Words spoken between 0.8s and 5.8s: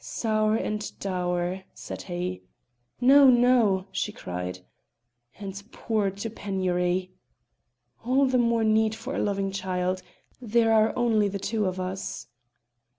dour" said he. "No, no!" she cried. "And